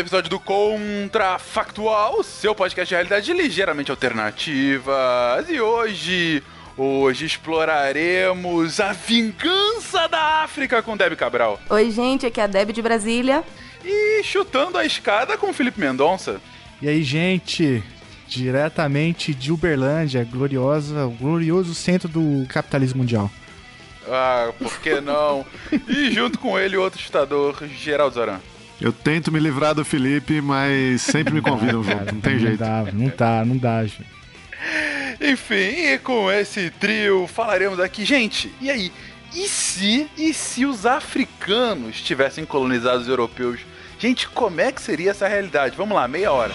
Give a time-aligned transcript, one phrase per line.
[0.00, 5.48] episódio do Contrafactual, seu podcast de realidade ligeiramente alternativas.
[5.48, 6.42] E hoje,
[6.76, 11.60] hoje exploraremos a vingança da África com Debbie Cabral.
[11.68, 13.44] Oi, gente, aqui é a Debbie de Brasília.
[13.84, 16.40] E chutando a escada com Felipe Mendonça.
[16.80, 17.82] E aí, gente,
[18.26, 23.30] diretamente de Uberlândia, gloriosa, o glorioso centro do capitalismo mundial.
[24.08, 25.44] Ah, por que não?
[25.86, 28.40] e junto com ele, o outro chutador, Geraldo Zoran.
[28.80, 32.58] Eu tento me livrar do Felipe, mas sempre me convidam junto, não tem não jeito.
[32.58, 34.06] Dá, não dá, não dá, gente.
[35.20, 38.92] Enfim, e com esse trio falaremos aqui, gente, e aí?
[39.34, 43.60] E se, e se os africanos tivessem colonizado os europeus?
[43.98, 45.76] Gente, como é que seria essa realidade?
[45.76, 46.54] Vamos lá, meia hora.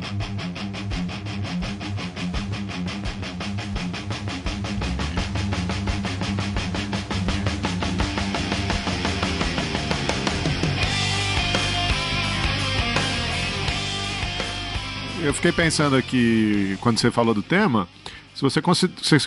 [15.23, 17.87] Eu fiquei pensando aqui, quando você falou do tema,
[18.33, 18.61] se você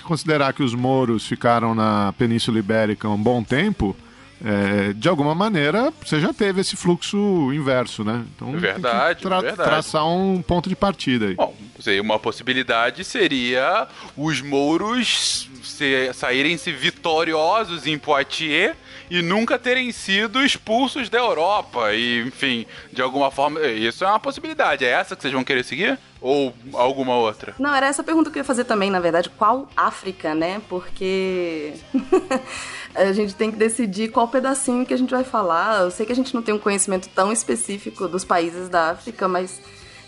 [0.02, 3.96] considerar que os mouros ficaram na Península Ibérica um bom tempo,
[4.44, 8.24] é, de alguma maneira você já teve esse fluxo inverso, né?
[8.34, 9.56] Então tem que Verdade, verdade.
[9.56, 11.34] traçar um ponto de partida aí.
[11.36, 11.54] Bom,
[12.02, 18.74] uma possibilidade seria os mouros se- saírem-se vitoriosos em Poitiers
[19.10, 21.92] e nunca terem sido expulsos da Europa.
[21.92, 24.84] E, enfim, de alguma forma, isso é uma possibilidade.
[24.84, 25.98] É essa que vocês vão querer seguir?
[26.20, 27.54] Ou alguma outra?
[27.58, 29.28] Não, era essa pergunta que eu ia fazer também, na verdade.
[29.30, 30.60] Qual África, né?
[30.68, 31.74] Porque
[32.94, 35.82] a gente tem que decidir qual pedacinho que a gente vai falar.
[35.82, 39.28] Eu sei que a gente não tem um conhecimento tão específico dos países da África,
[39.28, 39.60] mas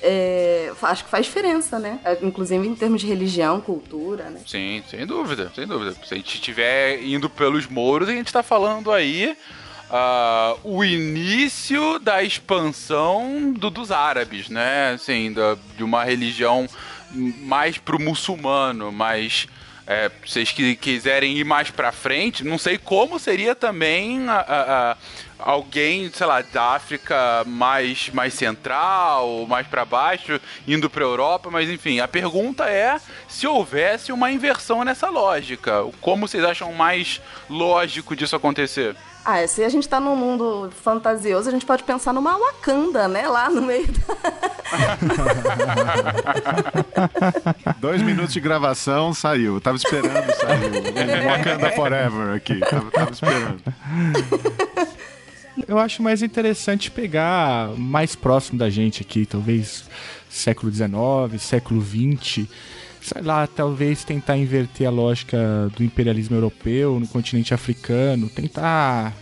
[0.03, 1.99] é, acho que faz diferença, né?
[2.05, 4.41] É, Inclusive em termos de religião, cultura, né?
[4.47, 5.95] Sim, sem dúvida, sem dúvida.
[6.05, 9.37] Se a gente estiver indo pelos mouros, a gente está falando aí
[9.91, 14.93] ah, o início da expansão do- dos árabes, né?
[14.95, 16.67] Assim, da- de uma religião
[17.13, 19.47] mais pro muçulmano, mas
[19.87, 24.91] é, vocês qui- quiserem ir mais pra frente, não sei como seria também a- a-
[24.93, 24.97] a-
[25.39, 31.69] alguém, sei lá, da África mais, mais central, mais pra baixo, indo pra Europa, mas
[31.71, 32.99] enfim, a pergunta é
[33.29, 35.85] se houvesse uma inversão nessa lógica.
[36.01, 38.97] Como vocês acham mais lógico disso acontecer?
[39.29, 43.27] Ah, se a gente tá num mundo fantasioso, a gente pode pensar numa Wakanda, né?
[43.27, 43.85] Lá no meio
[47.81, 49.55] Dois minutos de gravação, saiu.
[49.55, 50.71] Eu tava esperando sair.
[50.71, 52.61] o Wakanda Forever aqui.
[52.61, 53.63] Tava, tava esperando.
[55.67, 59.87] Eu acho mais interessante pegar mais próximo da gente aqui, talvez
[60.31, 62.47] século XIX, século XX.
[63.07, 65.39] Sei lá, talvez tentar inverter a lógica
[65.77, 69.15] do imperialismo europeu no continente africano, tentar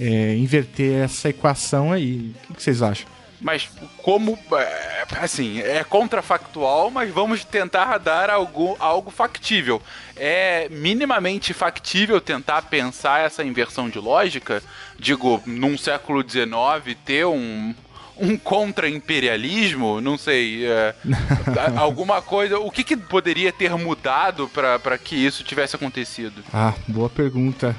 [0.00, 2.34] é, inverter essa equação aí.
[2.50, 3.06] O que vocês acham?
[3.40, 3.70] Mas
[4.02, 9.80] como, é, assim, é contrafactual, mas vamos tentar dar algo, algo factível.
[10.16, 14.60] É minimamente factível tentar pensar essa inversão de lógica?
[14.98, 17.72] Digo, num século XIX ter um,
[18.20, 20.00] um contra-imperialismo?
[20.00, 20.66] Não sei.
[20.66, 20.94] é,
[21.76, 22.58] alguma coisa.
[22.58, 26.42] O que, que poderia ter mudado para que isso tivesse acontecido?
[26.52, 27.74] Ah, boa pergunta.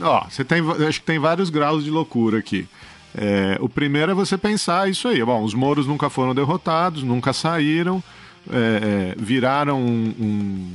[0.00, 2.66] Ó, você tem, acho que tem vários graus de loucura aqui.
[3.16, 5.22] É, o primeiro é você pensar isso aí.
[5.24, 8.02] Bom, os mouros nunca foram derrotados, nunca saíram,
[8.50, 10.72] é, é, viraram um- um-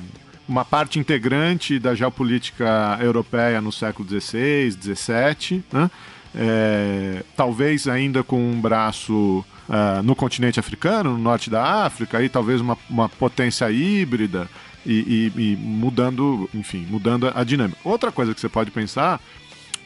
[0.48, 5.90] uma parte integrante da geopolítica europeia no século XVI, XVII, né?
[6.38, 12.28] É, talvez ainda com um braço ah, no continente africano, no norte da África, aí
[12.30, 14.50] talvez uma, uma potência híbrida
[14.86, 17.80] e, e- e mudando, enfim, mudando a dinâmica.
[17.84, 19.20] Outra coisa que você pode pensar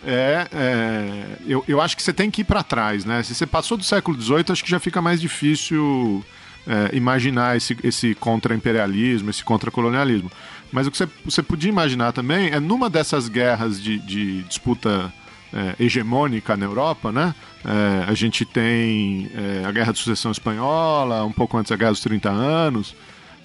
[0.06, 3.22] é, é, eu, eu acho que você tem que ir para trás, né?
[3.22, 6.24] Se você passou do século XVIII, acho que já fica mais difícil
[6.66, 10.32] é, imaginar esse, esse contra-imperialismo, esse contra-colonialismo.
[10.72, 15.12] Mas o que você, você podia imaginar também é numa dessas guerras de, de disputa
[15.54, 17.34] é, hegemônica na Europa, né?
[17.66, 21.92] É, a gente tem é, a Guerra de Sucessão Espanhola, um pouco antes da Guerra
[21.92, 22.96] dos 30 Anos.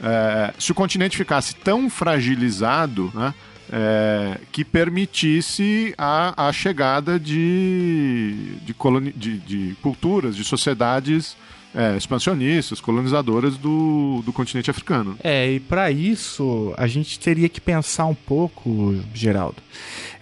[0.02, 3.34] É, se o continente ficasse tão fragilizado, né?
[3.72, 11.34] É, que permitisse a, a chegada de, de, coloni de, de culturas, de sociedades
[11.74, 15.16] é, expansionistas, colonizadoras do, do continente africano.
[15.22, 19.56] É, e para isso a gente teria que pensar um pouco, Geraldo,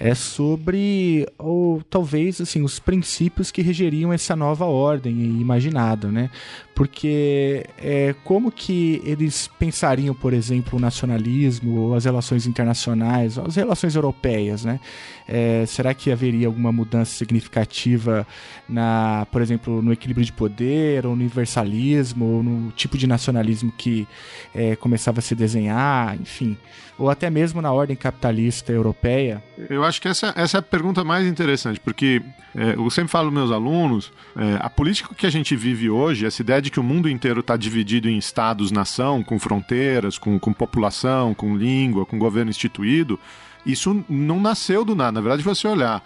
[0.00, 6.30] é sobre ou talvez assim os princípios que regeriam essa nova ordem imaginada, né?
[6.74, 13.56] Porque é, como que eles pensariam, por exemplo, o nacionalismo ou as relações internacionais, as
[13.56, 14.80] relações europeias, né?
[15.28, 18.26] É, será que haveria alguma mudança significativa
[18.68, 23.72] na, por exemplo, no equilíbrio de poder, ou no universalismo, ou no tipo de nacionalismo
[23.76, 24.06] que
[24.54, 26.56] é, começava a se desenhar, enfim,
[26.98, 29.42] ou até mesmo na ordem capitalista europeia?
[29.68, 32.22] Eu acho que essa, essa é a pergunta mais interessante, porque
[32.54, 36.42] é, eu sempre falo meus alunos, é, a política que a gente vive hoje, essa
[36.42, 41.34] ideia de que o mundo inteiro está dividido em estados-nação, com fronteiras, com, com população,
[41.34, 43.18] com língua, com governo instituído,
[43.64, 45.12] isso não nasceu do nada.
[45.12, 46.02] Na verdade, você olhar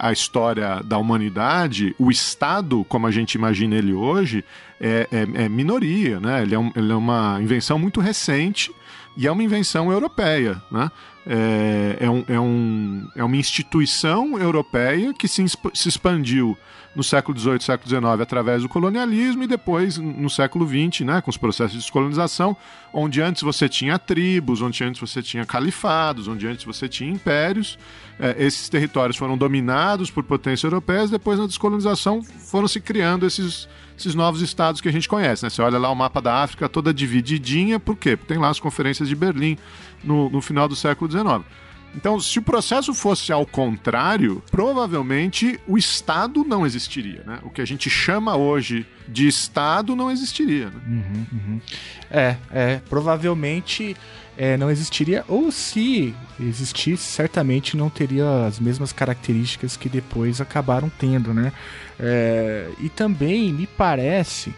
[0.00, 4.44] a, história da humanidade, o Estado, como a gente imagina ele hoje,
[4.80, 6.42] é, é, é minoria, né?
[6.42, 8.70] Ele é, um, ele é, uma invenção muito recente
[9.16, 10.90] e é uma invenção europeia, né?
[11.26, 16.56] É, é, um, é, um, é uma instituição europeia que se, se expandiu
[16.94, 21.30] no século XVIII, século XIX, através do colonialismo, e depois no século XX, né, com
[21.30, 22.56] os processos de descolonização,
[22.92, 27.78] onde antes você tinha tribos, onde antes você tinha califados, onde antes você tinha impérios.
[28.18, 33.68] É, esses territórios foram dominados por potências europeias, depois na descolonização foram se criando esses,
[33.98, 35.42] esses novos estados que a gente conhece.
[35.42, 35.50] Né?
[35.50, 38.16] Você olha lá o mapa da África toda divididinha, por quê?
[38.16, 39.58] Porque tem lá as conferências de Berlim
[40.04, 41.44] no, no final do século XIX.
[41.96, 47.38] Então, se o processo fosse ao contrário, provavelmente o Estado não existiria, né?
[47.42, 50.70] O que a gente chama hoje de Estado não existiria.
[50.70, 50.80] Né?
[50.86, 51.60] Uhum, uhum.
[52.10, 53.96] É, é, provavelmente
[54.36, 60.90] é, não existiria, ou se existisse, certamente não teria as mesmas características que depois acabaram
[60.98, 61.52] tendo, né?
[61.98, 64.52] É, e também me parece,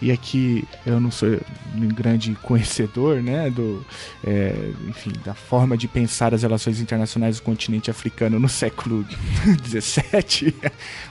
[0.00, 1.40] e aqui eu não sou
[1.74, 3.84] um grande conhecedor, né, do,
[4.22, 4.54] é,
[4.86, 9.06] enfim, da forma de pensar as relações internacionais do continente africano no século
[9.64, 10.54] XVII,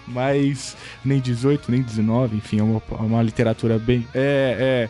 [0.08, 4.90] mas nem 18 nem 19, enfim, é uma, é uma literatura bem, é, é,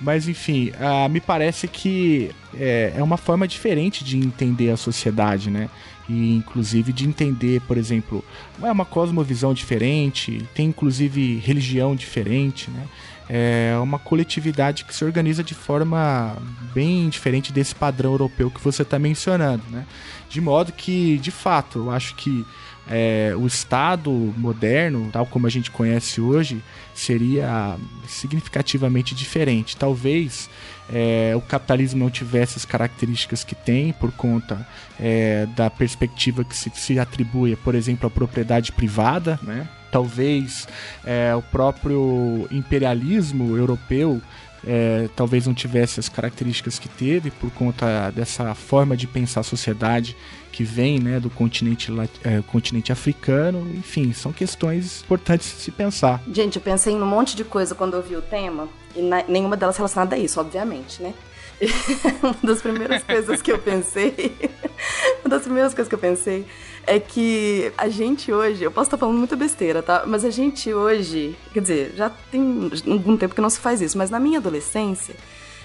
[0.00, 5.50] mas enfim, uh, me parece que é, é uma forma diferente de entender a sociedade,
[5.50, 5.68] né?
[6.08, 8.24] e inclusive de entender, por exemplo,
[8.62, 12.86] é uma cosmovisão diferente, tem inclusive religião diferente, né?
[13.28, 16.36] É uma coletividade que se organiza de forma
[16.74, 19.86] bem diferente desse padrão europeu que você está mencionando, né?
[20.28, 22.44] De modo que, de fato, eu acho que
[22.90, 27.76] é, o Estado moderno, tal como a gente conhece hoje, seria
[28.06, 29.76] significativamente diferente.
[29.76, 30.50] Talvez
[30.92, 34.66] é, o capitalismo não tivesse as características que tem por conta
[35.00, 39.68] é, da perspectiva que se, se, atribui, por exemplo, à propriedade privada, né?
[39.90, 40.66] Talvez
[41.04, 44.22] é, o próprio imperialismo europeu
[44.66, 49.44] é, talvez não tivesse as características que teve por conta dessa forma de pensar a
[49.44, 50.16] sociedade
[50.52, 51.90] que vem né, do continente,
[52.22, 53.68] é, continente africano.
[53.74, 56.22] Enfim, são questões importantes de se pensar.
[56.32, 59.24] Gente, eu pensei em um monte de coisa quando eu vi o tema, e na,
[59.28, 61.14] nenhuma delas relacionada a isso, obviamente, né?
[62.22, 64.36] uma das primeiras coisas que eu pensei,
[65.24, 66.46] uma das primeiras coisas que eu pensei
[66.86, 70.02] é que a gente hoje, eu posso estar falando muita besteira, tá?
[70.06, 73.96] Mas a gente hoje, quer dizer, já tem algum tempo que não se faz isso,
[73.96, 75.14] mas na minha adolescência,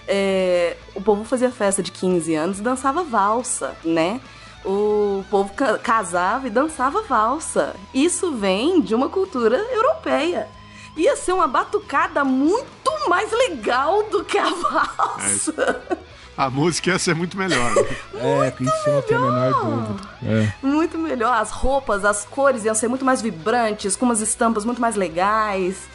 [0.07, 4.21] é, o povo fazia festa de 15 anos e dançava valsa, né?
[4.63, 7.75] O povo casava e dançava valsa.
[7.93, 10.47] Isso vem de uma cultura europeia.
[10.97, 12.67] Ia ser uma batucada muito
[13.07, 15.81] mais legal do que a valsa.
[15.91, 15.97] É
[16.37, 17.73] a música ia ser muito melhor.
[17.73, 17.81] Né?
[18.21, 20.09] é, isso não tem a menor dúvida.
[20.23, 20.53] É.
[20.61, 21.33] Muito melhor.
[21.33, 25.87] As roupas, as cores iam ser muito mais vibrantes, com umas estampas muito mais legais.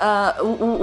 [0.00, 0.82] Uh, o, o,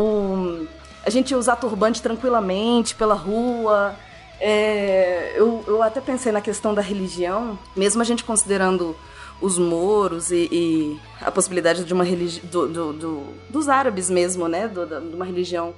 [0.61, 0.67] o,
[1.03, 3.95] a gente ia usar turbante tranquilamente pela rua.
[4.39, 8.95] É, eu, eu até pensei na questão da religião, mesmo a gente considerando
[9.41, 14.47] os moros e, e a possibilidade de uma religião do, do, do, dos árabes mesmo,
[14.47, 15.73] né, do, de uma religião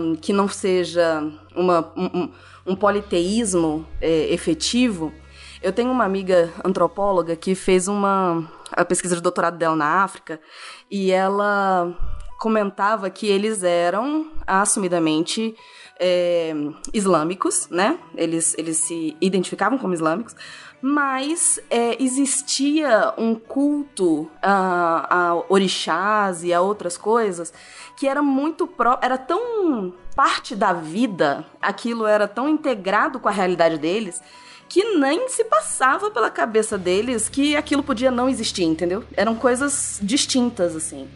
[0.00, 1.22] um, que não seja
[1.54, 2.30] uma, um,
[2.66, 5.12] um politeísmo é, efetivo.
[5.62, 10.40] Eu tenho uma amiga antropóloga que fez uma a pesquisa de doutorado dela na África
[10.90, 11.94] e ela
[12.38, 15.54] comentava que eles eram assumidamente
[15.98, 16.52] é,
[16.92, 17.98] islâmicos, né?
[18.16, 20.34] Eles, eles se identificavam como islâmicos,
[20.86, 27.54] mas é, existia um culto a, a orixás e a outras coisas
[27.96, 33.32] que era muito pró era tão parte da vida, aquilo era tão integrado com a
[33.32, 34.22] realidade deles
[34.68, 39.04] que nem se passava pela cabeça deles que aquilo podia não existir, entendeu?
[39.16, 41.08] Eram coisas distintas assim.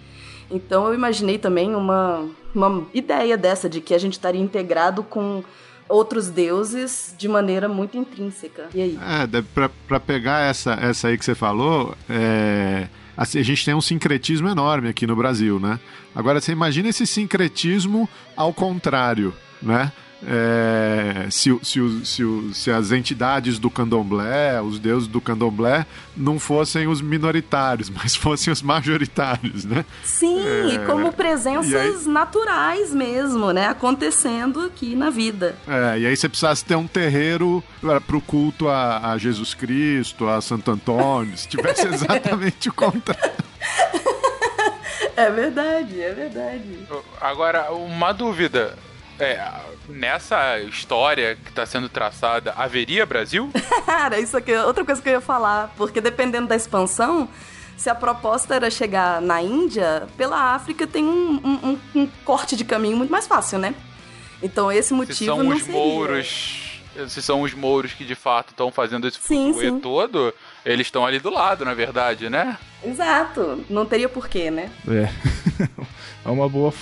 [0.51, 5.45] Então eu imaginei também uma, uma ideia dessa de que a gente estaria integrado com
[5.88, 8.68] outros deuses de maneira muito intrínseca.
[8.75, 8.99] E aí?
[9.00, 13.75] É, pra, pra pegar essa, essa aí que você falou, é, assim, a gente tem
[13.75, 15.80] um sincretismo enorme aqui no Brasil, né?
[16.14, 19.92] Agora, você imagina esse sincretismo ao contrário, né?
[20.27, 26.89] É, se, se, se, se, as entidades do candomblé, os deuses do candomblé, não fossem
[26.89, 29.85] os minoritários, mas fossem os majoritários, né?
[30.03, 33.69] Sim, é, e como presenças aí, naturais mesmo, né?
[33.69, 35.57] Acontecendo aqui na vida.
[35.67, 40.29] É, e aí você precisasse ter um terreiro para o culto a, a Jesus Cristo,
[40.29, 43.45] a Santo Antônio, se tivesse exatamente o contrário.
[45.17, 46.79] É verdade, é verdade.
[47.21, 48.77] Agora, uma dúvida.
[49.21, 49.51] É,
[49.89, 53.51] nessa história que está sendo traçada, haveria Brasil?
[53.85, 57.29] Cara, isso aqui é outra coisa que eu ia falar, porque dependendo da expansão,
[57.77, 62.65] se a proposta era chegar na Índia, pela África tem um, um, um corte de
[62.65, 63.75] caminho muito mais fácil, né?
[64.43, 65.81] Então esse motivo se são não os seria.
[65.81, 70.33] mouros, se são os mouros que de fato estão fazendo esse sim, todo,
[70.65, 72.57] eles estão ali do lado, na verdade, né?
[72.85, 73.65] Exato.
[73.69, 74.71] Não teria porquê, né?
[74.89, 75.09] É.
[76.28, 76.73] é uma boa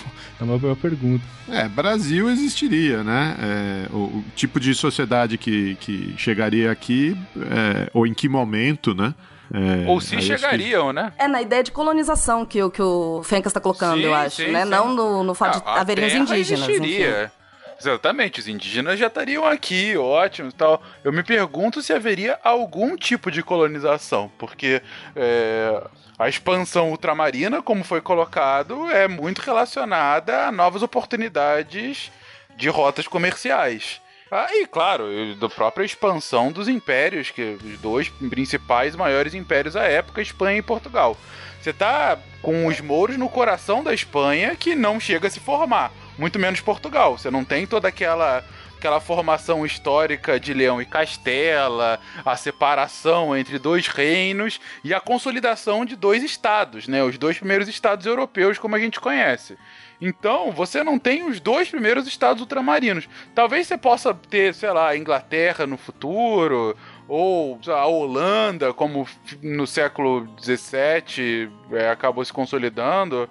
[0.40, 1.24] é uma boa pergunta.
[1.48, 3.36] É, Brasil existiria, né?
[3.38, 8.94] É, o, o, tipo de sociedade que, que chegaria aqui, é, ou em que momento,
[8.94, 9.14] né?
[9.54, 10.94] É, ou se chegariam, que...
[10.94, 11.12] né?
[11.16, 14.36] É na ideia de colonização que, o, que o Fencas está colocando, sim, eu acho,
[14.36, 14.64] sim, né?
[14.64, 14.70] Sim.
[14.70, 16.68] Não no, no fato de haverem os indígenas.
[16.68, 17.32] Existiria.
[17.78, 20.82] Exatamente, os indígenas já estariam aqui, ótimo tal.
[21.04, 24.80] Eu me pergunto se haveria algum tipo de colonização, porque
[25.14, 25.82] é,
[26.18, 32.10] a expansão ultramarina, como foi colocado, é muito relacionada a novas oportunidades
[32.56, 34.00] de rotas comerciais.
[34.30, 35.04] Ah, e claro,
[35.36, 40.62] da própria expansão dos impérios, que os dois principais maiores impérios da época, Espanha e
[40.62, 41.16] Portugal.
[41.60, 45.92] Você tá com os mouros no coração da Espanha que não chega a se formar,
[46.18, 47.18] muito menos Portugal.
[47.18, 48.44] Você não tem toda aquela
[48.76, 55.84] aquela formação histórica de Leão e Castela, a separação entre dois reinos e a consolidação
[55.84, 57.02] de dois estados, né?
[57.02, 59.56] Os dois primeiros estados europeus, como a gente conhece.
[60.00, 63.08] Então, você não tem os dois primeiros estados ultramarinos.
[63.34, 66.76] Talvez você possa ter, sei lá, a Inglaterra no futuro,
[67.08, 69.08] ou a Holanda, como
[69.42, 73.28] no século XVII é, acabou se consolidando.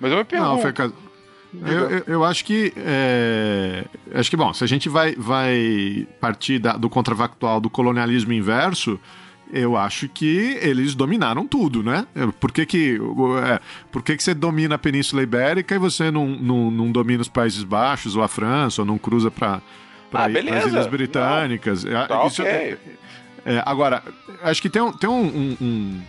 [0.00, 0.50] Mas eu me pergunto.
[0.50, 0.72] Não, foi
[1.60, 2.72] eu, eu, eu, acho que.
[2.76, 8.32] É, acho que, bom, se a gente vai, vai partir da, do contrafactual do colonialismo
[8.32, 8.98] inverso,
[9.52, 12.06] eu acho que eles dominaram tudo, né?
[12.40, 12.98] Por que que,
[13.46, 17.20] é, por que, que você domina a Península Ibérica e você não, não, não domina
[17.20, 19.60] os Países Baixos ou a França ou não cruza para
[20.14, 21.84] ah, as Ilhas Britânicas?
[21.84, 22.52] Não, tá Isso, okay.
[22.54, 22.78] é,
[23.44, 24.02] é, agora,
[24.42, 26.00] acho que tem um, tem um, um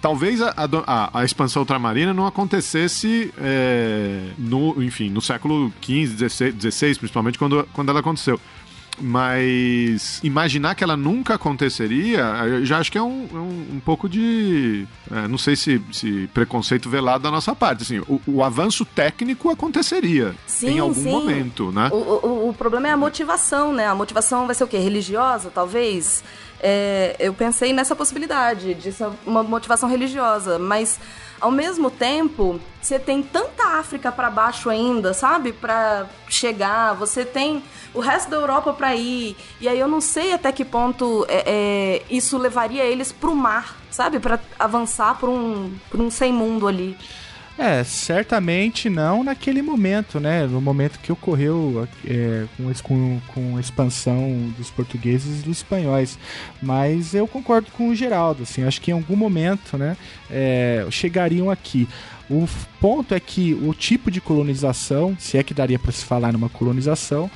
[0.00, 0.54] talvez a,
[0.86, 7.66] a, a, expansão ultramarina não acontecesse é, no, enfim, no século XV, XVI, principalmente quando,
[7.72, 8.40] quando ela aconteceu.
[9.00, 13.80] Mas imaginar que ela nunca aconteceria, eu já acho que é um, é um, um
[13.84, 14.86] pouco de.
[15.10, 17.82] É, não sei se, se, preconceito velado da nossa parte.
[17.82, 21.10] Assim, o, o avanço técnico aconteceria sim, em algum sim.
[21.10, 21.88] momento, né?
[21.90, 23.86] O, o, o problema é a motivação, né?
[23.86, 24.78] A motivação vai ser o quê?
[24.78, 26.22] Religiosa, talvez?
[26.62, 28.94] é, eu pensei nessa possibilidade de
[29.26, 31.00] uma motivação religiosa, mas
[31.42, 36.94] ao mesmo tempo você tem tanta África para baixo ainda, sabe, para chegar.
[36.94, 40.64] Você tem o resto da Europa para ir e aí eu não sei até que
[40.64, 46.10] ponto é, é, isso levaria eles pro mar, sabe, para avançar por um por um
[46.10, 46.96] sem mundo ali.
[47.58, 50.46] É, certamente não naquele momento, né?
[50.46, 52.46] No momento que ocorreu é,
[52.82, 56.18] com, com, a expansão dos portugueses e dos espanhóis.
[56.62, 59.96] Mas eu concordo com o Geraldo, assim, acho que em algum momento, né,
[60.30, 61.86] é, chegariam aqui.
[62.30, 62.48] O
[62.80, 66.48] ponto é que o tipo de colonização, se é que daria para se falar numa
[66.48, 67.30] colonização,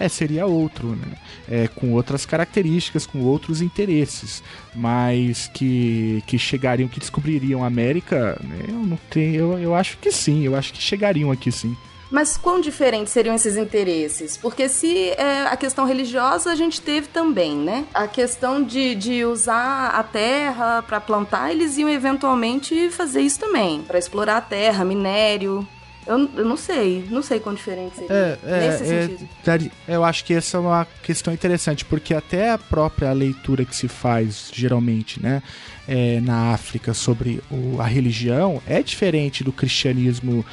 [0.00, 1.16] é, seria outro, né?
[1.46, 4.42] É, com outras características, com outros interesses,
[4.74, 8.64] mas que, que chegariam, que descobririam a América, né?
[8.68, 11.76] eu não tenho, eu, eu acho que sim, eu acho que chegariam aqui sim.
[12.10, 14.36] Mas quão diferentes seriam esses interesses?
[14.36, 17.84] Porque se é, a questão religiosa a gente teve também, né?
[17.94, 23.82] A questão de, de usar a terra para plantar, eles iam eventualmente fazer isso também,
[23.82, 25.66] para explorar a terra, minério.
[26.06, 28.12] Eu, eu não sei, não sei quão diferente seria.
[28.14, 29.28] É, é, nesse é, sentido.
[29.44, 33.76] daria- eu acho que essa é uma questão interessante, porque até a própria leitura que
[33.76, 35.42] se faz, geralmente, né,
[35.86, 40.44] é, na África sobre o- a religião é diferente do cristianismo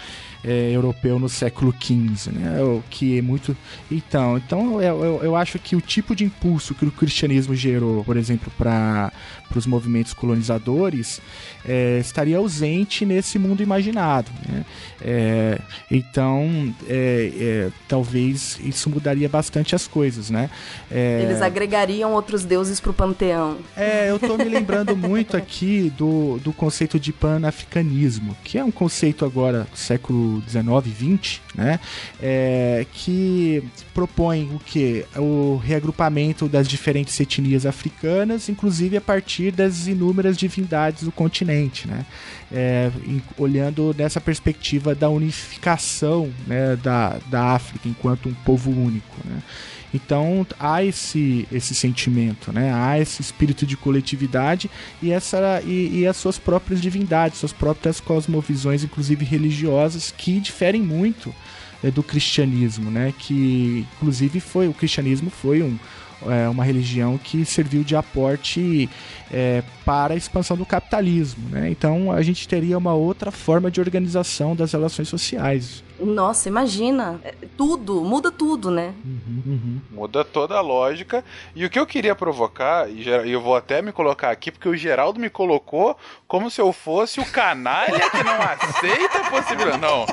[0.43, 3.55] é, europeu no século XV, né, o que é muito...
[3.91, 8.03] Então, então eu, eu, eu acho que o tipo de impulso que o cristianismo gerou,
[8.03, 9.11] por exemplo, para
[9.55, 11.21] os movimentos colonizadores,
[11.65, 14.65] é, estaria ausente nesse mundo imaginado, né?
[15.01, 15.59] É,
[15.91, 20.49] então, é, é, talvez isso mudaria bastante as coisas, né?
[20.89, 23.57] É, Eles agregariam outros deuses pro panteão.
[23.75, 28.71] é, eu tô me lembrando muito aqui do, do conceito de pan-africanismo, que é um
[28.71, 29.77] conceito agora do
[30.27, 31.79] século XIX, XX, né?
[32.21, 35.05] É, que propõe o que?
[35.15, 42.05] O reagrupamento das diferentes etnias africanas, inclusive a partir das inúmeras divindades do continente, né?
[42.51, 49.15] É, em- olhando nessa perspectiva da unificação né, da, da África enquanto um povo único,
[49.25, 49.41] né?
[49.97, 52.71] Então há esse, esse sentimento, né?
[52.73, 54.69] há esse espírito de coletividade
[55.01, 60.81] e, essa, e, e as suas próprias divindades, suas próprias cosmovisões, inclusive religiosas, que diferem
[60.81, 61.33] muito
[61.83, 63.11] eh, do cristianismo, né?
[63.17, 65.77] que inclusive foi o cristianismo foi um,
[66.25, 68.89] é, uma religião que serviu de aporte
[69.31, 71.49] é, para a expansão do capitalismo.
[71.49, 71.69] Né?
[71.69, 75.83] Então a gente teria uma outra forma de organização das relações sociais.
[75.99, 77.19] Nossa, imagina.
[77.23, 78.93] É, Tudo, muda tudo, né?
[79.89, 81.23] Muda toda a lógica.
[81.55, 84.69] E o que eu queria provocar, e e eu vou até me colocar aqui, porque
[84.69, 89.81] o Geraldo me colocou como se eu fosse o canalha que não aceita a possibilidade.
[89.81, 90.05] Não,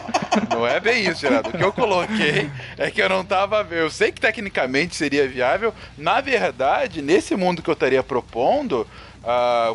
[0.50, 1.50] não é bem isso, Geraldo.
[1.50, 3.66] O que eu coloquei é que eu não tava.
[3.70, 5.74] Eu sei que tecnicamente seria viável.
[5.98, 8.86] Na verdade, nesse mundo que eu estaria propondo.
[9.26, 9.74] Ah,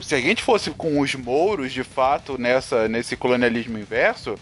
[0.00, 4.36] se a gente fosse com os mouros de fato nessa, nesse colonialismo inverso,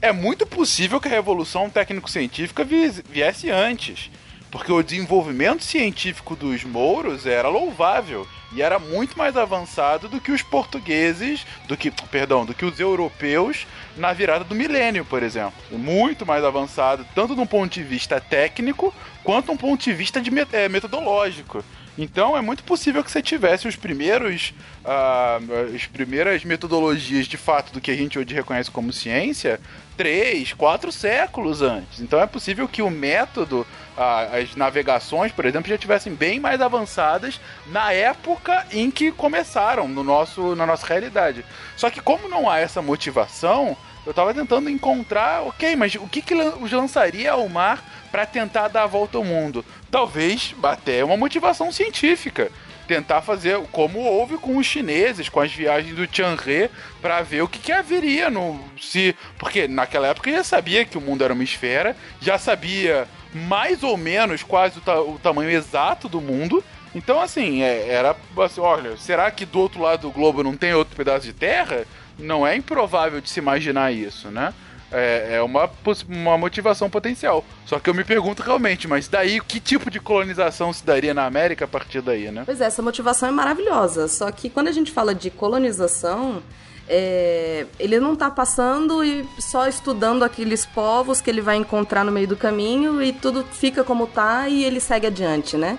[0.00, 4.10] é muito possível que a revolução técnico-científica vi- viesse antes.
[4.50, 10.30] Porque o desenvolvimento científico dos mouros era louvável e era muito mais avançado do que
[10.30, 15.54] os portugueses, do que, perdão, do que os europeus na virada do milênio, por exemplo.
[15.70, 18.92] Muito mais avançado, tanto de um ponto de vista técnico,
[19.24, 21.64] quanto de um ponto de vista de eh, metodológico.
[21.96, 25.38] Então é muito possível que você tivesse os primeiros, ah,
[25.74, 29.60] as primeiras metodologias de fato do que a gente hoje reconhece como ciência
[29.96, 32.00] três, quatro séculos antes.
[32.00, 36.60] Então é possível que o método, ah, as navegações, por exemplo, já tivessem bem mais
[36.60, 41.44] avançadas na época em que começaram no nosso, na nossa realidade.
[41.76, 43.76] Só que como não há essa motivação,
[44.06, 48.68] eu tava tentando encontrar, ok, mas o que, que os lançaria ao mar para tentar
[48.68, 49.64] dar a volta ao mundo?
[49.90, 52.50] Talvez até uma motivação científica.
[52.88, 56.68] Tentar fazer como houve com os chineses, com as viagens do Tianhe,
[57.00, 58.60] para ver o que, que haveria no.
[58.78, 63.82] se Porque naquela época já sabia que o mundo era uma esfera, já sabia mais
[63.84, 66.62] ou menos quase o, ta- o tamanho exato do mundo.
[66.94, 70.74] Então, assim, é- era assim, olha, será que do outro lado do globo não tem
[70.74, 71.84] outro pedaço de terra?
[72.22, 74.54] Não é improvável de se imaginar isso, né?
[74.90, 75.70] É, é uma,
[76.08, 77.44] uma motivação potencial.
[77.64, 81.24] Só que eu me pergunto realmente, mas daí que tipo de colonização se daria na
[81.24, 82.42] América a partir daí, né?
[82.44, 84.06] Pois é, essa motivação é maravilhosa.
[84.06, 86.42] Só que quando a gente fala de colonização,
[86.88, 92.12] é, ele não tá passando e só estudando aqueles povos que ele vai encontrar no
[92.12, 95.78] meio do caminho e tudo fica como tá e ele segue adiante, né?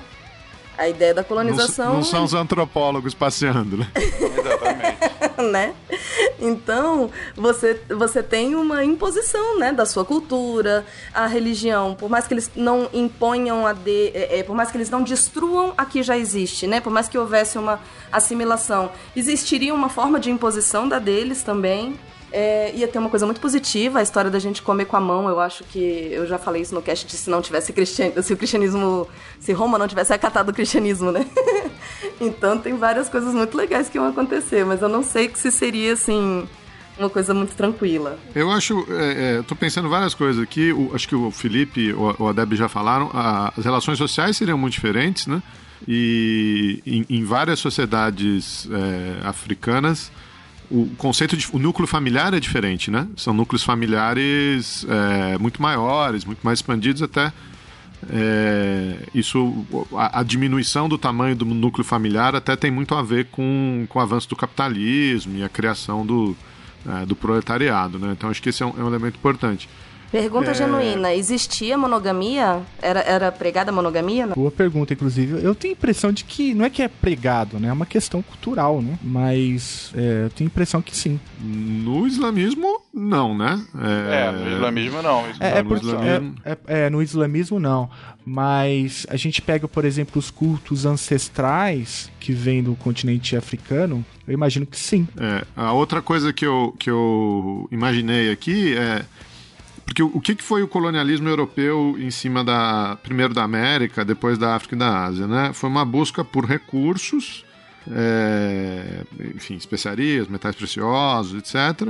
[0.78, 1.94] A ideia da Não, colonização.
[1.94, 3.88] não são os antropólogos passeando, né?
[5.52, 5.74] né?
[6.40, 12.34] Então, você, você tem uma imposição, né, da sua cultura, a religião, por mais que
[12.34, 16.04] eles não imponham a de, é, é, por mais que eles não destruam a que
[16.04, 16.80] já existe, né?
[16.82, 17.80] Por mais que houvesse uma
[18.12, 21.98] assimilação, existiria uma forma de imposição da deles também.
[22.36, 25.30] É, ia ter uma coisa muito positiva, a história da gente comer com a mão.
[25.30, 25.80] Eu acho que
[26.12, 29.08] eu já falei isso no cast de se não tivesse cristianismo, se o cristianismo,
[29.40, 31.28] se Roma não tivesse acatado o cristianismo, né?
[32.20, 35.94] então tem várias coisas muito legais que iam acontecer, mas eu não sei se seria
[35.94, 36.48] assim
[36.98, 38.18] uma coisa muito tranquila.
[38.34, 40.72] Eu acho, é, é, tô pensando várias coisas aqui.
[40.74, 43.12] O- acho que o Felipe ou ou a Deb já falaram.
[43.14, 45.42] a- as relações sociais seriam muito diferentes, né?
[45.88, 50.12] E em, em várias sociedades é, africanas,
[50.74, 53.08] o conceito de o núcleo familiar é diferente, né?
[53.16, 57.32] São núcleos familiares é, muito maiores, muito mais expandidos até.
[58.10, 63.26] É, isso, a, a diminuição do tamanho do núcleo familiar até tem muito a ver
[63.26, 66.36] com, com o avanço do capitalismo e a criação do,
[66.88, 68.12] é, do proletariado, né?
[68.18, 69.70] Então acho que esse é um, é um elemento importante.
[70.14, 70.54] Pergunta É.
[70.54, 72.62] genuína: existia monogamia?
[72.80, 74.28] Era, era pregada a monogamia?
[74.28, 75.44] Boa pergunta, inclusive.
[75.44, 77.70] Eu tenho a impressão de que não é que é pregado, né?
[77.70, 79.00] É uma questão cultural, né?
[79.02, 81.20] Mas é, eu tenho a impressão que sim.
[81.42, 83.60] No islamismo, não, né?
[83.82, 85.26] É, no islamismo não.
[85.40, 86.36] É, é no porque islamismo.
[86.46, 87.90] é, é- é, no islamismo não,
[88.24, 94.34] mas a gente pega, por exemplo, os cultos ancestrais que vêm do continente africano, eu
[94.34, 95.08] imagino que sim.
[95.18, 99.04] É, a outra coisa que eu, que eu imaginei aqui é.
[99.86, 102.98] Porque o que, que foi o colonialismo europeu em cima da.
[103.04, 105.52] primeiro da América, depois da África e da Ásia, né?
[105.54, 107.46] Foi uma busca por recursos,
[107.92, 109.04] é,
[109.36, 111.90] enfim, especiarias, metais preciosos, etc.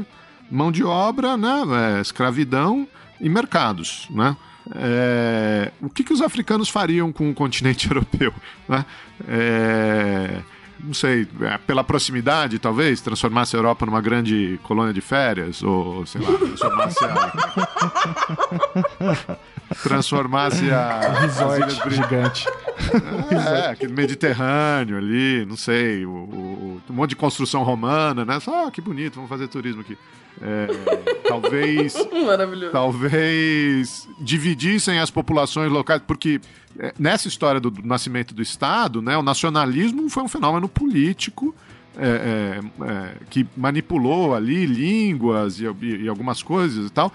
[0.49, 1.63] Mão de obra, né?
[1.97, 2.87] é, escravidão
[3.21, 4.35] e mercados, né?
[4.75, 8.33] É, o que, que os africanos fariam com o continente europeu?
[8.67, 8.85] Né?
[9.27, 10.41] É,
[10.79, 16.05] não sei, é, pela proximidade, talvez, transformasse a Europa numa grande colônia de férias, ou
[16.05, 17.31] sei lá, transformasse a.
[19.81, 20.99] transformasse a.
[21.21, 22.45] Resort gigante.
[23.31, 28.39] é, aquele Mediterrâneo ali, não sei, o, o- um monte de construção romana, né?
[28.39, 29.97] Só, ah, que bonito, vamos fazer turismo aqui.
[30.41, 30.67] É,
[31.27, 31.93] talvez
[32.71, 36.41] talvez dividissem as populações locais, porque
[36.79, 41.55] é, nessa história do, do nascimento do Estado, né, o nacionalismo foi um fenômeno político
[41.97, 47.13] é, é, é, que manipulou ali línguas e, e- e algumas coisas e tal.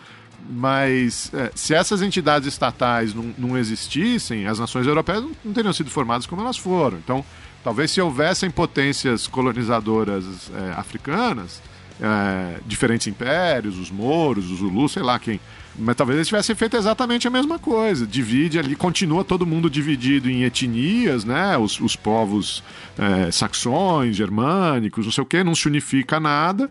[0.51, 5.73] Mas é, se essas entidades estatais não, não existissem, as nações europeias não, não teriam
[5.73, 6.97] sido formadas como elas foram.
[6.99, 7.25] Então,
[7.65, 11.61] talvez se houvessem potências colonizadoras é, africanas,
[12.01, 15.41] é, diferentes impérios, os mouros, os zulus, sei lá quem.
[15.79, 18.07] Mas talvez eles tivessem feito exatamente a mesma coisa.
[18.07, 21.57] Divide ali, continua todo mundo dividido em etnias, né?
[21.57, 22.65] Os, os povos
[22.99, 26.69] é, saxões, germânicos, não sei o quê, não se unifica nada,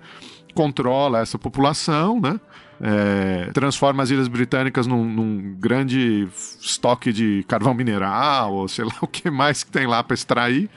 [0.53, 2.39] controla essa população, né?
[2.79, 6.27] É, transforma as Ilhas Britânicas num, num grande
[6.61, 10.69] estoque de carvão mineral, ou sei lá o que mais que tem lá para extrair,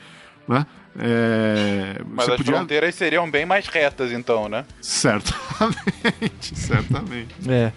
[0.48, 0.64] né?
[1.02, 4.64] É, Mas você as podia- fronteiras seriam bem mais retas, então, né?
[4.82, 7.34] Certamente, certamente.
[7.48, 7.72] É,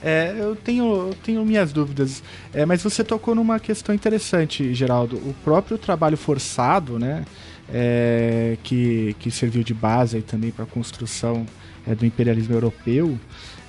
[0.00, 2.22] é, eu, tenho, eu tenho minhas dúvidas.
[2.54, 5.16] É, mas você tocou numa questão interessante, Geraldo.
[5.16, 7.24] O próprio trabalho forçado, né?
[7.72, 11.44] é, que, que serviu de base aí também para a construção
[11.86, 13.18] é, do imperialismo europeu,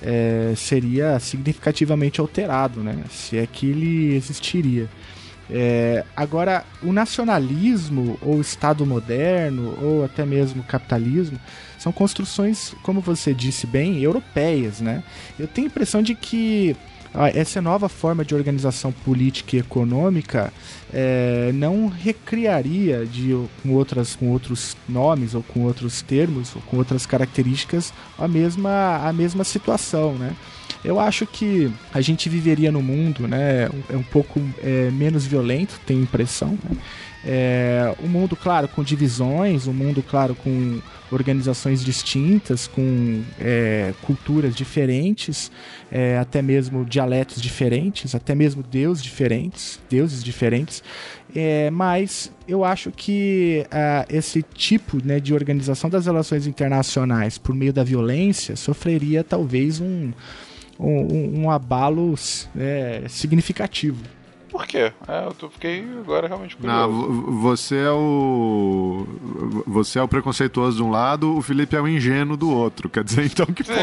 [0.02, 2.96] é, seria significativamente alterado, né?
[3.10, 4.88] Se é que ele existiria.
[5.52, 11.38] É, agora, o nacionalismo, ou Estado moderno, ou até mesmo capitalismo,
[11.78, 15.02] são construções, como você disse bem, europeias, né?
[15.38, 16.76] Eu tenho a impressão de que
[17.34, 20.52] essa nova forma de organização política e econômica
[20.92, 26.76] é, não recriaria de, com, outras, com outros nomes ou com outros termos ou com
[26.76, 30.36] outras características a mesma, a mesma situação, né?
[30.84, 35.26] Eu acho que a gente viveria no mundo, né, um, é um pouco é, menos
[35.26, 36.58] violento, tenho impressão.
[36.64, 36.76] Né?
[37.22, 44.54] É, um mundo, claro, com divisões, um mundo, claro, com organizações distintas, com é, culturas
[44.54, 45.50] diferentes,
[45.90, 50.82] é, até mesmo dialetos diferentes, até mesmo deuses diferentes, deuses diferentes.
[51.34, 57.54] É, mas eu acho que ah, esse tipo né, de organização das relações internacionais por
[57.54, 60.10] meio da violência sofreria talvez um,
[60.80, 62.14] um, um abalo
[62.56, 64.02] é, significativo.
[64.60, 64.92] Por quê?
[65.08, 67.12] É, eu tô, fiquei agora realmente Não, curioso.
[67.22, 69.06] vo- você é o.
[69.66, 72.88] Você é o preconceituoso de um lado, o Felipe é o ingênuo do outro.
[72.90, 73.78] Quer dizer, então, que povo,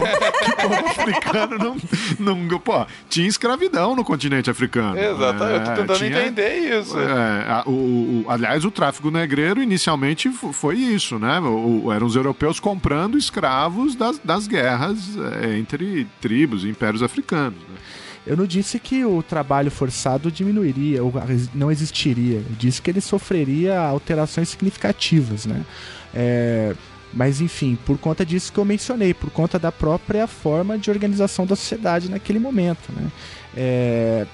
[0.46, 2.60] que povo africano não, não.
[2.60, 4.98] Pô, tinha escravidão no continente africano.
[5.00, 6.98] Exatamente, eu tô É, tentando tinha- entender isso.
[7.00, 11.40] É, a- o, o- aliás, o tráfico negreiro inicialmente fo- foi isso, né?
[11.40, 17.02] O- o- eram os europeus comprando escravos das, das guerras é, entre tribos e impérios
[17.02, 17.58] africanos.
[17.68, 17.76] né?
[18.28, 21.14] Eu não disse que o trabalho forçado diminuiria ou
[21.56, 22.38] não existiria.
[22.38, 25.66] Eu disse que ele sofreria alterações significativas, né?
[26.14, 26.76] É,
[27.14, 31.46] mas enfim, por conta disso que eu mencionei, por conta da própria forma de organização
[31.46, 33.10] da sociedade naquele momento, né?
[33.56, 34.28] É,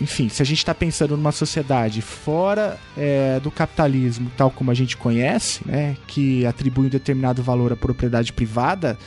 [0.00, 4.74] enfim, se a gente está pensando numa sociedade fora é, do capitalismo, tal como a
[4.74, 8.98] gente conhece, né, que atribui um determinado valor à propriedade privada,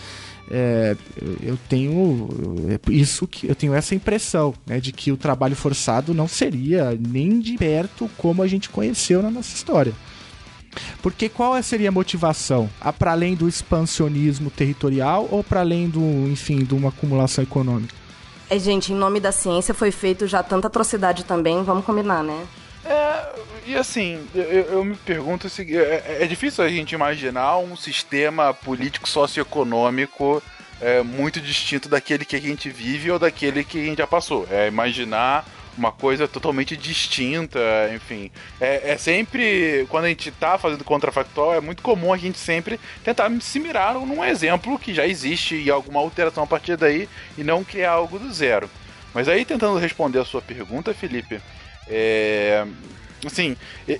[0.50, 0.96] é,
[1.42, 2.30] eu tenho
[2.70, 6.98] é isso que eu tenho essa impressão né, de que o trabalho forçado não seria
[7.00, 9.94] nem de perto como a gente conheceu na nossa história.
[11.02, 12.70] Porque qual seria a motivação?
[12.80, 17.96] A para além do expansionismo territorial ou para além do, enfim, de uma acumulação econômica?
[18.50, 22.46] É, gente, em nome da ciência foi feito já tanta atrocidade também, vamos combinar, né?
[22.90, 27.76] É, e assim, eu, eu me pergunto se é, é difícil a gente imaginar um
[27.76, 30.42] sistema político socioeconômico
[30.80, 34.48] é, muito distinto daquele que a gente vive ou daquele que a gente já passou.
[34.50, 35.46] É imaginar
[35.78, 37.60] uma coisa totalmente distinta,
[37.94, 38.32] enfim.
[38.60, 42.80] É, é, sempre, quando a gente tá fazendo contrafactual, é muito comum a gente sempre
[43.04, 47.44] tentar se mirar num exemplo que já existe e alguma alteração a partir daí e
[47.44, 48.70] não criar algo do zero.
[49.14, 51.40] Mas aí, tentando responder a sua pergunta, Felipe,
[51.90, 52.66] é,
[53.26, 53.56] assim,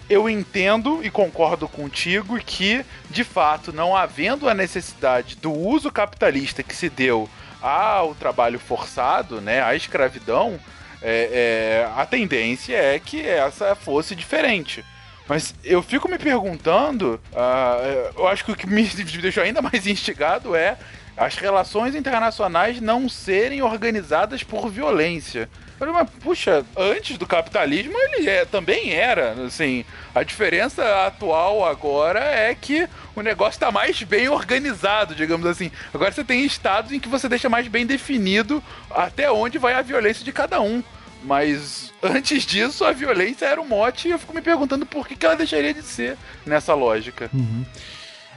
[0.10, 6.64] eu entendo e concordo contigo que, de fato, não havendo a necessidade do uso capitalista
[6.64, 7.30] que se deu
[7.62, 10.60] ao trabalho forçado, né, à escravidão,
[11.02, 14.84] é, é, a tendência é que essa fosse diferente.
[15.28, 18.84] Mas eu fico me perguntando, uh, eu acho que o que me
[19.22, 20.78] deixou ainda mais instigado é
[21.18, 25.50] as relações internacionais não serem organizadas por violência.
[25.80, 29.84] Falei, mas puxa, antes do capitalismo ele é, também era, assim.
[30.14, 35.72] A diferença atual agora é que o negócio está mais bem organizado, digamos assim.
[35.94, 39.82] Agora você tem estados em que você deixa mais bem definido até onde vai a
[39.82, 40.84] violência de cada um.
[41.24, 45.16] Mas antes disso, a violência era o mote e eu fico me perguntando por que,
[45.16, 47.30] que ela deixaria de ser nessa lógica.
[47.34, 47.66] Uhum.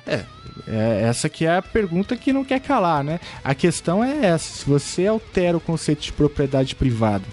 [0.06, 0.24] É,
[0.70, 3.18] é, essa que é a pergunta que não quer calar, né?
[3.42, 7.24] A questão é essa: se você altera o conceito de propriedade privada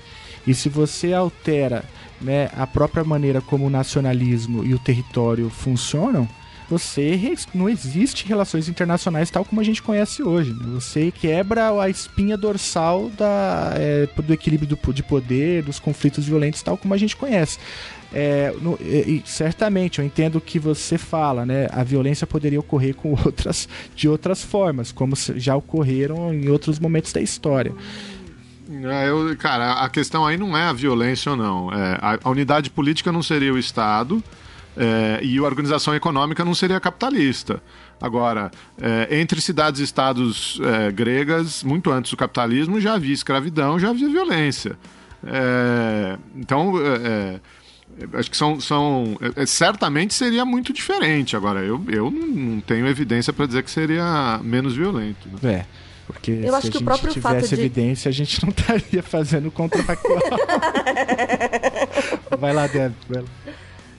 [0.45, 1.83] e se você altera
[2.19, 6.27] né, a própria maneira como o nacionalismo e o território funcionam,
[6.69, 10.53] você não existe relações internacionais tal como a gente conhece hoje.
[10.53, 10.65] Né?
[10.73, 16.61] Você quebra a espinha dorsal da, é, do equilíbrio do, de poder, dos conflitos violentos
[16.61, 17.57] tal como a gente conhece.
[18.13, 21.67] É, no, e, certamente eu entendo o que você fala, né?
[21.71, 27.11] A violência poderia ocorrer com outras, de outras formas, como já ocorreram em outros momentos
[27.11, 27.73] da história.
[28.69, 31.71] É, eu, cara, a questão aí não é a violência ou não.
[31.71, 34.21] É, a, a, unidade política não seria o Estado
[34.77, 37.61] é, e a organização econômica não seria capitalista.
[37.99, 43.79] Agora, é, entre cidades e estados é, gregas, muito antes do capitalismo, já havia escravidão,
[43.79, 44.77] já havia violência.
[45.25, 47.39] É, então, é,
[48.13, 48.59] acho que são.
[48.59, 51.35] são é, certamente seria muito diferente.
[51.35, 55.27] Agora, eu, eu não tenho evidência para dizer que seria menos violento.
[55.41, 55.53] Né?
[55.53, 55.65] É.
[56.05, 57.61] Porque eu se acho a que gente o próprio tivesse de...
[57.61, 60.21] evidência, a gente não estaria fazendo contrafactual.
[62.39, 62.93] vai lá, Deb.
[63.09, 63.27] Vai lá.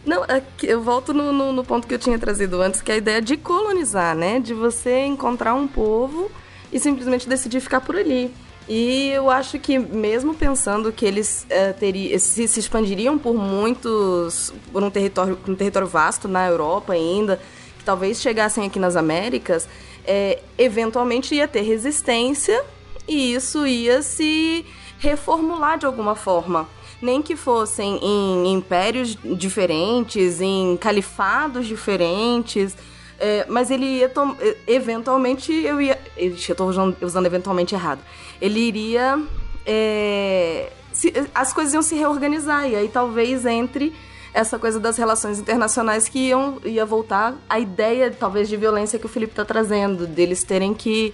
[0.09, 2.94] Não, é eu volto no, no, no, ponto que eu tinha trazido antes, que é
[2.94, 4.40] a ideia de colonizar, né?
[4.40, 6.31] De você encontrar um povo
[6.73, 8.33] e simplesmente decidir ficar por ali.
[8.66, 14.55] E eu acho que mesmo pensando que eles uh, se, se, expandiriam por muitos.
[14.73, 17.38] por um território, um território vasto na Europa ainda,
[17.77, 19.68] que talvez chegassem aqui nas Américas,
[20.07, 22.64] é, eventualmente ia ter resistência
[23.07, 24.64] e isso ia se
[24.99, 26.69] reformular de alguma forma.
[27.01, 32.77] Nem que fossem em impérios diferentes, em califados diferentes
[33.19, 34.11] é, mas ele ia.
[34.67, 35.99] Eventualmente eu ia.
[36.17, 36.35] Eu
[36.67, 38.01] usando, usando eventualmente errado.
[38.41, 39.21] Ele iria.
[39.67, 42.69] É, se, as coisas iam se reorganizar.
[42.69, 43.93] E aí talvez entre
[44.33, 49.07] essa coisa das relações internacionais que iam, ia voltar a ideia, talvez, de violência que
[49.07, 51.13] o Felipe está trazendo, deles terem que.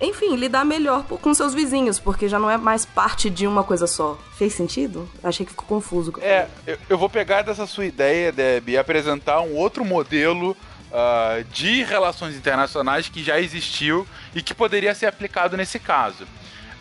[0.00, 3.86] Enfim, lidar melhor com seus vizinhos, porque já não é mais parte de uma coisa
[3.86, 4.18] só.
[4.36, 5.06] Fez sentido?
[5.22, 6.14] Achei que ficou confuso.
[6.22, 10.56] É, eu, eu vou pegar dessa sua ideia, Deb, e apresentar um outro modelo
[10.90, 16.26] uh, de relações internacionais que já existiu e que poderia ser aplicado nesse caso.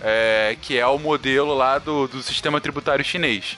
[0.02, 3.58] É, que é o modelo lá do, do sistema tributário chinês.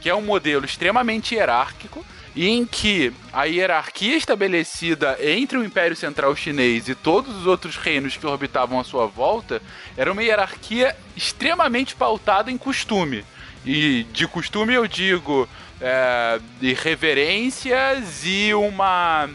[0.00, 2.02] Que é um modelo extremamente hierárquico,
[2.34, 8.16] em que a hierarquia estabelecida entre o Império Central Chinês e todos os outros reinos
[8.16, 9.60] que orbitavam à sua volta
[9.96, 13.24] era uma hierarquia extremamente pautada em costume.
[13.64, 15.48] E de costume eu digo
[15.80, 19.28] é, de reverências e uma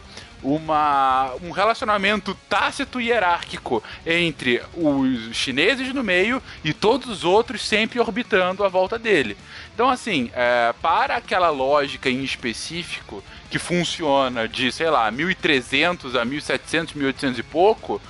[0.43, 7.61] uma, um relacionamento tácito e hierárquico entre os chineses no meio e todos os outros
[7.61, 9.37] sempre orbitando à volta dele.
[9.73, 16.25] Então, assim, é, para aquela lógica em específico que funciona de, sei lá, 1300 a
[16.25, 18.01] 1700, 1800 e pouco,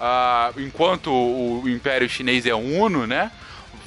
[0.00, 3.30] uh, enquanto o, Império Chinês é uno, né?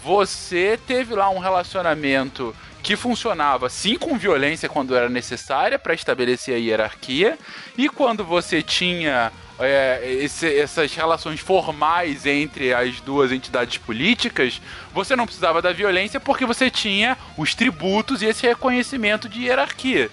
[0.04, 6.56] Você teve lá um relacionamento que funcionava sim com violência quando era necessária para estabelecer
[6.56, 7.38] a hierarquia,
[7.78, 14.62] e quando você tinha é, esse, essas relações formais entre as duas entidades políticas,
[14.94, 20.10] você não precisava da violência porque você tinha os tributos e esse reconhecimento de hierarquia.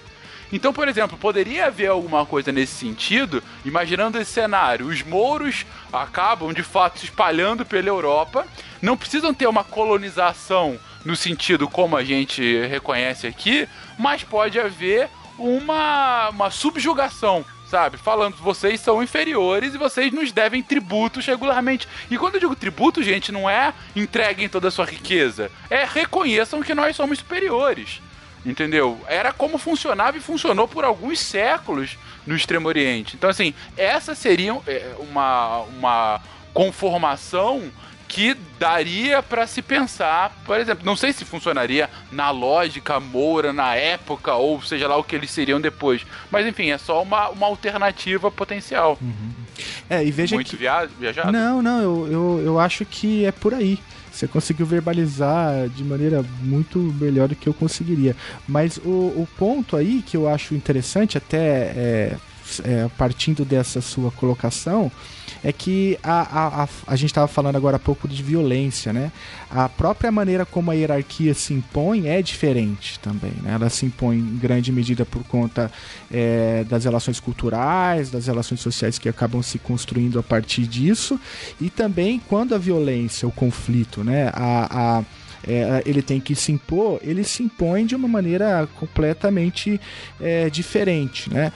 [0.51, 6.53] Então, por exemplo, poderia haver alguma coisa nesse sentido, imaginando esse cenário: os mouros acabam
[6.53, 8.45] de fato se espalhando pela Europa,
[8.81, 13.65] não precisam ter uma colonização no sentido como a gente reconhece aqui,
[13.97, 17.45] mas pode haver uma, uma subjugação.
[17.65, 17.97] sabe?
[17.97, 21.87] Falando, vocês são inferiores e vocês nos devem tributos regularmente.
[22.11, 26.61] E quando eu digo tributo, gente, não é entreguem toda a sua riqueza, é reconheçam
[26.61, 28.01] que nós somos superiores.
[28.45, 28.99] Entendeu?
[29.07, 33.15] Era como funcionava e funcionou por alguns séculos no Extremo Oriente.
[33.15, 36.21] Então, assim, essa seria é, uma, uma
[36.53, 37.71] conformação
[38.07, 43.75] que daria para se pensar, por exemplo, não sei se funcionaria na lógica Moura na
[43.75, 47.47] época, ou seja lá o que eles seriam depois, mas enfim, é só uma, uma
[47.47, 48.97] alternativa potencial.
[49.01, 49.31] Uhum.
[49.89, 50.55] É, e veja Muito que...
[50.55, 50.87] via...
[50.99, 51.31] viajado?
[51.31, 53.79] Não, não, eu, eu, eu acho que é por aí.
[54.11, 58.15] Você conseguiu verbalizar de maneira muito melhor do que eu conseguiria.
[58.47, 62.17] Mas o, o ponto aí que eu acho interessante, até é,
[62.63, 64.91] é, partindo dessa sua colocação,
[65.43, 69.11] é que a, a, a, a gente estava falando agora há pouco de violência, né?
[69.49, 73.53] A própria maneira como a hierarquia se impõe é diferente também, né?
[73.53, 75.71] Ela se impõe em grande medida por conta
[76.11, 81.19] é, das relações culturais, das relações sociais que acabam se construindo a partir disso,
[81.59, 84.31] e também quando a violência, o conflito, né?
[84.33, 85.03] a, a
[85.47, 89.79] é, ele tem que se impor, ele se impõe de uma maneira completamente
[90.19, 91.53] é, diferente, né?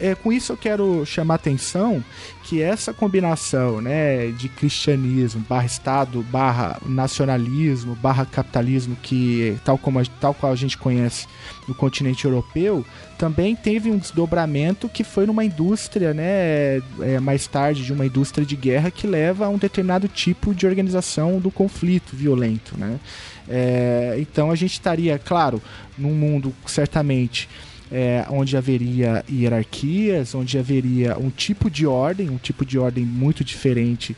[0.00, 2.02] É, com isso eu quero chamar atenção
[2.44, 9.98] que essa combinação né, de cristianismo, barra Estado, barra nacionalismo, barra capitalismo, que tal, como
[9.98, 11.26] a, tal qual a gente conhece
[11.66, 12.84] no continente europeu,
[13.18, 18.46] também teve um desdobramento que foi numa indústria, né, é, mais tarde, de uma indústria
[18.46, 22.78] de guerra que leva a um determinado tipo de organização do conflito violento.
[22.78, 23.00] Né?
[23.48, 25.60] É, então a gente estaria, claro,
[25.98, 27.48] num mundo certamente
[27.90, 33.44] é, onde haveria hierarquias, onde haveria um tipo de ordem, um tipo de ordem muito
[33.44, 34.16] diferente,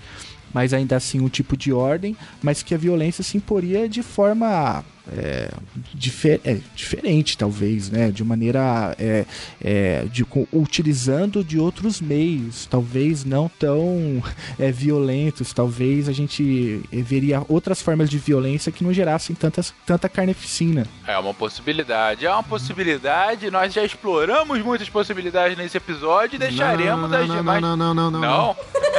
[0.53, 4.85] mas ainda assim um tipo de ordem, mas que a violência se imporia de forma
[5.17, 5.51] é,
[5.95, 8.11] difer é, diferente, talvez, né?
[8.11, 9.25] De maneira é,
[9.61, 14.23] é, de, com, utilizando de outros meios, talvez não tão
[14.59, 20.09] é, violentos, talvez a gente veria outras formas de violência que não gerassem tantas, tanta
[20.09, 20.87] carneficina.
[21.07, 23.51] É uma possibilidade, é uma possibilidade.
[23.51, 27.63] Nós já exploramos muitas possibilidades nesse episódio e deixaremos não, não, as não, demais.
[27.63, 28.21] Não, não, não, não, não.
[28.21, 28.57] Não?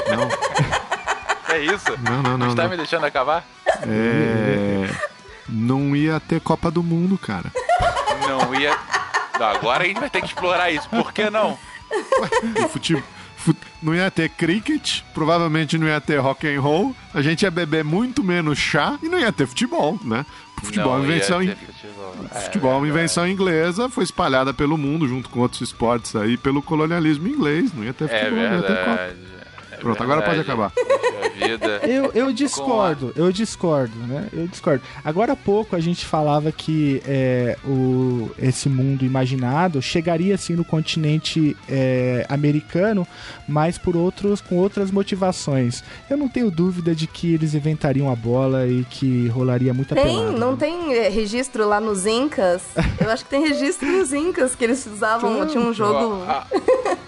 [0.10, 0.79] Não.
[1.52, 1.86] É isso?
[2.04, 2.50] Não, não, não.
[2.50, 2.70] Está não.
[2.70, 3.46] me deixando acabar?
[3.88, 4.90] É.
[5.48, 7.52] Não ia ter Copa do Mundo, cara.
[8.28, 8.78] Não ia.
[9.34, 10.88] Agora a gente vai ter que explorar isso.
[10.90, 11.58] Por que não?
[12.70, 13.04] Futebol.
[13.82, 17.86] Não ia ter cricket, provavelmente não ia ter rock and roll, a gente ia beber
[17.86, 20.26] muito menos chá e não ia ter futebol, né?
[20.62, 22.16] Futebol é Não uma invenção, in- futebol.
[22.36, 23.00] É, futebol é uma verdade.
[23.00, 27.86] invenção inglesa, foi espalhada pelo mundo junto com outros esportes aí pelo colonialismo inglês, não
[27.86, 29.16] ia ter É futebol, não ia ter Copa.
[29.80, 30.72] Pronto, agora pode acabar.
[31.88, 34.28] Eu, eu discordo, eu discordo, né?
[34.34, 34.84] Eu discordo.
[35.04, 40.66] Agora há pouco a gente falava que é, o, esse mundo imaginado chegaria assim no
[40.66, 43.08] continente é, americano,
[43.48, 45.84] mas por outros, com outras motivações.
[46.10, 50.18] Eu não tenho dúvida de que eles inventariam a bola e que rolaria muita Tem,
[50.18, 50.38] pelada.
[50.38, 52.64] não tem é, registro lá nos Incas?
[53.00, 56.24] Eu acho que tem registro nos Incas que eles usavam, tinha um jogo.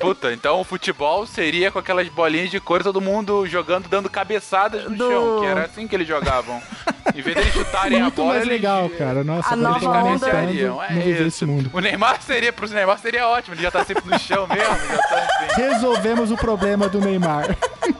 [0.01, 4.83] Puta, então o futebol seria com aquelas bolinhas de cor, todo mundo jogando, dando cabeçadas
[4.85, 6.61] no Do- chão, que era assim que eles jogavam.
[7.15, 9.23] Em vez deles chutarem a Muito bola, mais eles, legal, cara.
[9.23, 10.83] Nossa, A pensando cabeceariam.
[10.83, 11.23] É não viver isso.
[11.27, 11.69] esse mundo.
[11.73, 14.97] O Neymar seria, pros Neymar seria ótimo, ele já tá sempre no chão mesmo, já
[14.97, 15.17] tá
[15.49, 15.61] assim.
[15.61, 17.57] Resolvemos o problema do Neymar.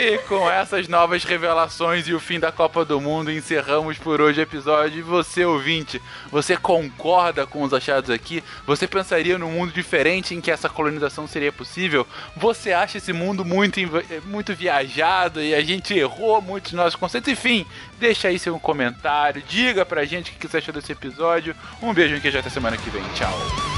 [0.00, 4.38] E com essas novas revelações e o fim da Copa do Mundo, encerramos por hoje
[4.38, 5.00] o episódio.
[5.00, 8.44] E você, ouvinte, você concorda com os achados aqui?
[8.64, 12.06] Você pensaria num mundo diferente em que essa colonização seria possível?
[12.36, 17.32] Você acha esse mundo muito, inv- muito viajado e a gente errou muitos nossos conceitos?
[17.32, 17.66] Enfim,
[17.98, 21.56] deixa aí seu comentário, diga pra gente o que você achou desse episódio.
[21.82, 23.02] Um beijo e até semana que vem.
[23.16, 23.77] Tchau.